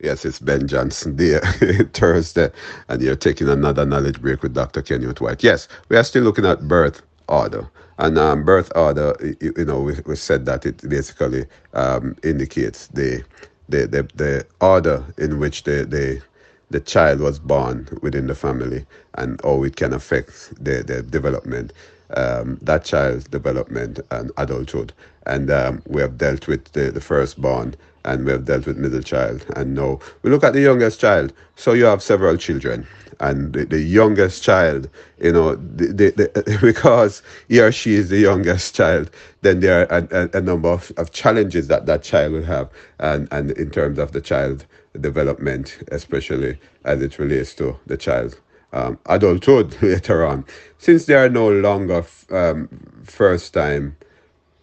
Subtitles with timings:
[0.00, 1.38] Yes, it's Ben Johnson Day,
[1.94, 2.50] Thursday,
[2.88, 4.82] and you're taking another knowledge break with Dr.
[4.82, 5.42] Kenyon White.
[5.42, 7.66] Yes, we are still looking at birth order.
[7.96, 12.88] And um, birth order, you, you know, we, we, said that it basically um, indicates
[12.88, 13.24] the,
[13.70, 16.20] the, the, the order in which the, the,
[16.68, 18.84] the child was born within the family
[19.14, 21.72] and how it can affect the, the development,
[22.14, 24.92] um, that child's development and adulthood.
[25.24, 27.76] And um, we have dealt with the, the firstborn
[28.06, 29.44] and we have dealt with middle child.
[29.56, 31.32] And now we look at the youngest child.
[31.56, 32.86] So you have several children.
[33.20, 34.88] And the, the youngest child,
[35.20, 39.10] you know, the, the, because he or she is the youngest child,
[39.42, 42.70] then there are a, a, a number of, of challenges that that child will have.
[42.98, 44.66] And, and in terms of the child
[45.00, 48.38] development, especially as it relates to the child
[48.72, 50.44] um, adulthood later on.
[50.78, 52.68] Since they are no longer um,
[53.04, 53.96] first time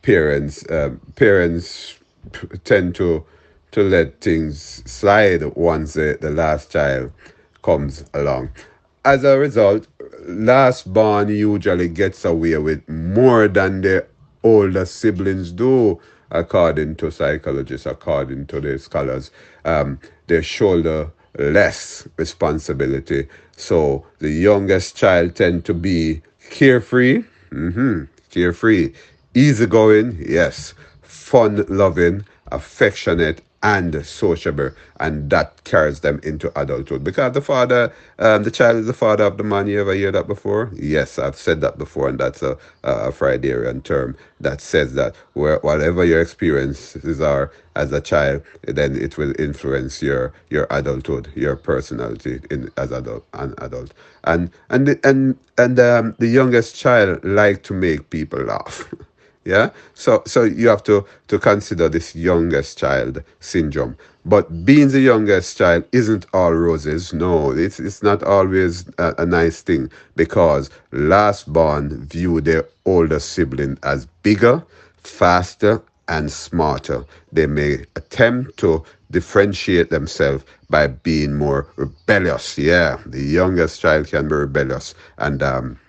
[0.02, 1.98] parents, uh, parents
[2.64, 3.26] tend to
[3.72, 7.12] to let things slide once the, the last child
[7.64, 8.50] comes along.
[9.04, 9.88] As a result,
[10.28, 14.06] last born usually gets away with more than the
[14.44, 19.32] older siblings do, according to psychologists, according to the scholars.
[19.66, 23.28] Um, they shoulder less responsibility.
[23.58, 28.94] So the youngest child tend to be carefree, mm-hmm, carefree,
[29.34, 30.74] easygoing, yes,
[31.14, 37.04] fun loving, affectionate, and sociable, and that carries them into adulthood.
[37.04, 39.68] Because the father, um, the child is the father of the man.
[39.68, 40.70] You ever hear that before?
[40.74, 45.60] Yes, I've said that before, and that's a, a Freudian term that says that where,
[45.60, 51.56] whatever your experiences are as a child, then it will influence your your adulthood, your
[51.56, 53.94] personality in as adult an adult.
[54.26, 58.94] And and and and um, the youngest child like to make people laugh.
[59.46, 59.72] Yeah.
[59.94, 63.98] So so you have to to consider this youngest child syndrome.
[64.26, 67.14] But being the youngest child isn't all roses.
[67.14, 73.20] No, it's it's not always a, a nice thing because last born view their older
[73.20, 74.64] sibling as bigger,
[75.04, 77.06] faster, and smarter.
[77.32, 82.58] They may attempt to differentiate themselves by being more rebellious.
[82.58, 85.80] Yeah, the youngest child can be rebellious and um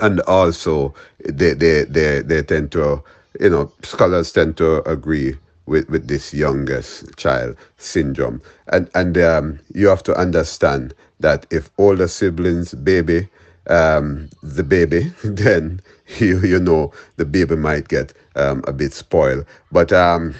[0.00, 0.94] and also
[1.24, 3.02] they, they they they tend to
[3.40, 8.40] you know scholars tend to agree with with this youngest child syndrome.
[8.68, 13.28] And and um, you have to understand that if older siblings baby
[13.68, 15.80] um, the baby then
[16.18, 19.44] you you know the baby might get um, a bit spoiled.
[19.70, 20.34] But um,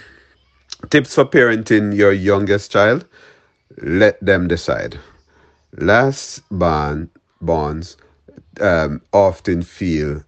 [0.91, 3.07] tips for parenting your youngest child
[3.81, 4.99] let them decide.
[5.77, 7.11] Last born
[7.41, 7.97] bonds
[8.61, 10.23] um, often feel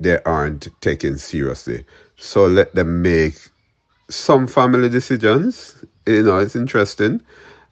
[0.00, 1.84] they aren't taken seriously.
[2.16, 3.36] So let them make
[4.08, 5.84] some family decisions.
[6.06, 7.22] You know, it's interesting.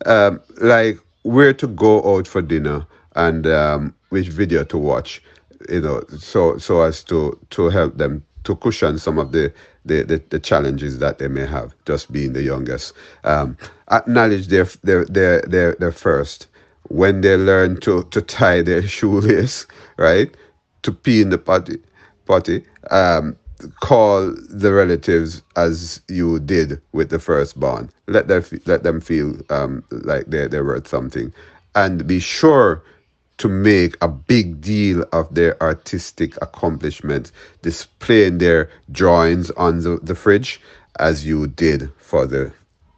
[0.04, 5.22] Um, like where to go out for dinner and um, which video to watch.
[5.69, 9.53] You know, so so as to to help them to cushion some of the
[9.84, 12.92] the, the, the challenges that they may have, just being the youngest.
[13.24, 13.56] Um,
[13.91, 16.48] acknowledge their their their their, their first
[16.88, 19.66] when they learn to, to tie their shoelace,
[19.97, 20.34] right?
[20.82, 21.78] To pee in the potty,
[22.26, 23.36] potty, um,
[23.80, 27.91] call the relatives as you did with the firstborn.
[28.06, 31.32] Let them let them feel um, like they they're worth something,
[31.74, 32.82] and be sure
[33.38, 37.32] to make a big deal of their artistic accomplishments,
[37.62, 40.60] displaying their drawings on the, the fridge
[40.98, 42.50] as you did for the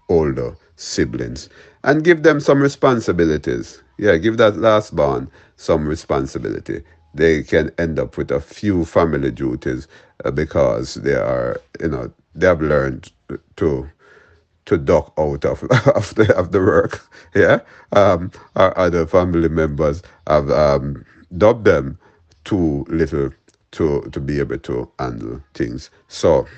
[0.09, 1.51] older siblings
[1.85, 3.83] and give them some responsibilities.
[3.99, 6.83] Yeah, give that last born some responsibility.
[7.15, 9.89] They can end up with a few family duties
[10.25, 13.13] uh, because they are, you know, they have learned
[13.57, 13.91] to
[14.67, 15.63] to duck out of
[15.97, 17.03] of the of the work.
[17.35, 17.61] Yeah,
[17.93, 21.05] um, our other family members have um,
[21.37, 21.99] dubbed them
[22.45, 23.31] too little
[23.73, 25.91] to to be able to handle things.
[26.09, 26.49] So,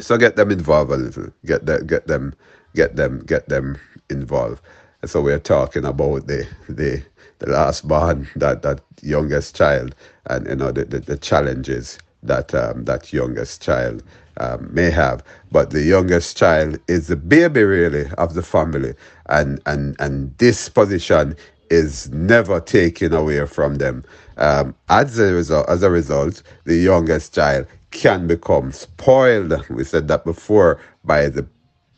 [0.00, 1.28] so get them involved a little.
[1.46, 2.34] Get that get them,
[2.74, 3.78] get them, get them
[4.10, 4.62] involved.
[5.02, 7.02] And so we're talking about the the
[7.38, 9.94] the last born, that that youngest child,
[10.26, 14.02] and you know the the, the challenges that um, that youngest child
[14.38, 15.22] um, may have.
[15.52, 18.94] But the youngest child is the baby really of the family,
[19.28, 21.36] and and and this position
[21.70, 24.04] is never taken away from them.
[24.38, 29.54] Um, as a result, as a result, the youngest child can become spoiled.
[29.70, 31.46] We said that before by the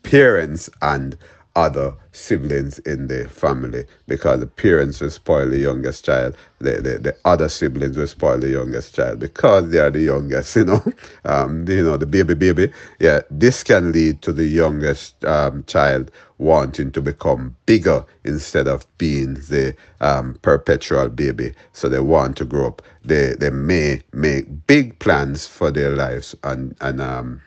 [0.03, 1.17] parents and
[1.55, 3.85] other siblings in the family.
[4.07, 6.35] Because the parents will spoil the youngest child.
[6.59, 9.19] The, the, the other siblings will spoil the youngest child.
[9.19, 10.83] Because they are the youngest you know.
[11.25, 12.71] Um, you know the baby baby.
[12.99, 18.85] Yeah this can lead to the youngest um, child wanting to become bigger instead of
[18.97, 21.53] being the um, perpetual baby.
[21.73, 22.81] So they want to grow up.
[23.03, 27.41] They they may make big plans for their lives and and um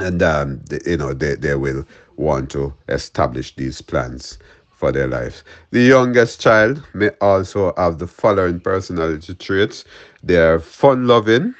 [0.00, 1.84] and um you know they, they will
[2.16, 4.38] want to establish these plans
[4.70, 5.42] for their lives.
[5.70, 9.84] The youngest child may also have the following personality traits.
[10.22, 11.54] They are fun loving,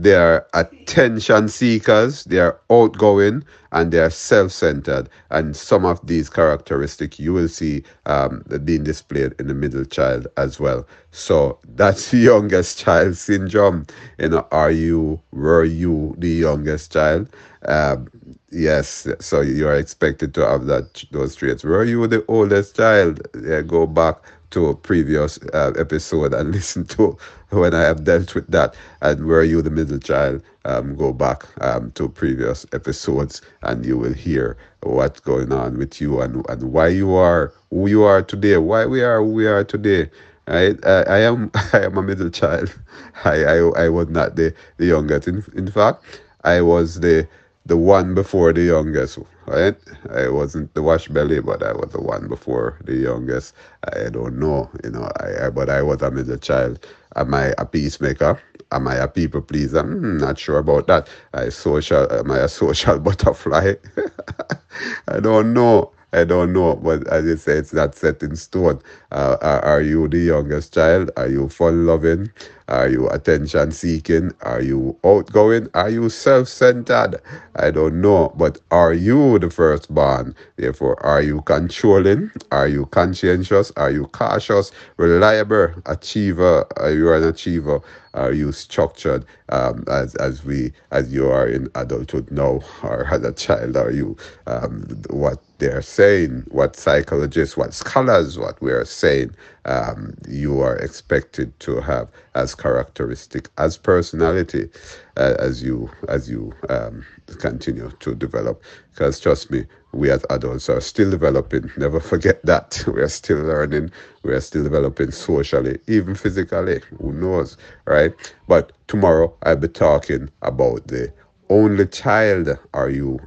[0.00, 5.08] they are attention seekers, they are outgoing, and they are self centered.
[5.30, 10.26] And some of these characteristics you will see um, being displayed in the middle child
[10.36, 10.86] as well.
[11.12, 13.86] So that's youngest child syndrome.
[14.18, 17.28] You know, are you, were you the youngest child?
[17.66, 18.08] Um,
[18.50, 21.64] yes, so you are expected to have that those traits.
[21.64, 23.20] Were you the oldest child?
[23.42, 24.16] Yeah, go back
[24.50, 27.16] to a previous uh, episode and listen to
[27.50, 28.74] when I have dealt with that.
[29.02, 30.42] And where you the middle child?
[30.64, 36.00] Um, go back um, to previous episodes and you will hear what's going on with
[36.00, 39.46] you and, and why you are who you are today, why we are who we
[39.46, 40.10] are today.
[40.46, 40.76] Right?
[40.84, 42.74] I, I am I am a middle child.
[43.24, 45.28] I, I, I was not the, the youngest.
[45.28, 46.04] In, in fact,
[46.44, 47.26] I was the
[47.66, 49.18] the one before the youngest,
[49.50, 49.76] right?
[50.10, 53.54] I wasn't the wash belly, but I was the one before the youngest.
[53.94, 56.86] I don't know, you know, I, I but I was a middle child.
[57.16, 58.40] Am I a peacemaker?
[58.72, 59.82] Am I a people pleaser?
[59.82, 61.08] Hmm, not sure about that.
[61.34, 63.74] I social am I a social butterfly?
[65.08, 65.92] I don't know.
[66.12, 68.80] I don't know, but as you say, it's not set in stone.
[69.12, 71.10] Uh, are, are, you the youngest child?
[71.16, 72.30] Are you fun loving?
[72.68, 74.32] Are you attention seeking?
[74.42, 75.68] Are you outgoing?
[75.74, 77.20] Are you self centered?
[77.56, 80.36] I don't know, but are you the firstborn?
[80.56, 82.30] Therefore, are you controlling?
[82.52, 83.72] Are you conscientious?
[83.76, 86.64] Are you cautious, reliable, achiever?
[86.76, 87.80] Are you an achiever?
[88.14, 93.22] Are you structured um, as as we as you are in adulthood now, or as
[93.24, 93.76] a child?
[93.76, 94.16] Are you
[94.46, 96.44] um, what they're saying?
[96.48, 99.34] What psychologists, what scholars, what we are saying?
[99.66, 104.68] Um, you are expected to have as characteristic as personality
[105.16, 107.04] uh, as you as you um,
[107.38, 108.62] continue to develop.
[108.90, 111.70] Because trust me, we as adults are still developing.
[111.76, 113.90] Never forget that we are still learning.
[114.22, 116.82] We are still developing socially, even physically.
[117.00, 117.56] Who knows,
[117.86, 118.12] right?
[118.48, 121.12] But tomorrow I'll be talking about the
[121.50, 122.58] only child.
[122.74, 123.20] Are you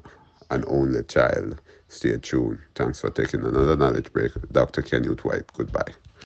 [0.52, 1.60] an only child?
[1.94, 2.60] Stay tuned.
[2.74, 4.32] Thanks for taking another knowledge break.
[4.52, 4.82] Dr.
[4.82, 5.46] Kenyon White.
[5.54, 5.94] Goodbye.